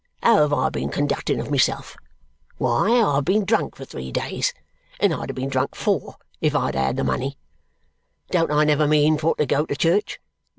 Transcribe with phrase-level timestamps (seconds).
[0.23, 1.95] How have I been conducting of myself?
[2.57, 4.51] Why, I've been drunk for three days;
[4.99, 7.37] and I'da been drunk four if I'da had the money.
[8.31, 10.19] Don't I never mean for to go to church?